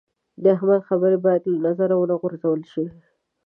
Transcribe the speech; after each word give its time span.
د 0.43 0.43
احمد 0.55 0.81
خبرې 0.89 1.17
باید 1.25 1.41
له 1.51 1.57
نظره 1.67 1.95
و 1.97 2.03
نه 2.09 2.15
غورځول 2.21 2.61
شي. 2.71 2.85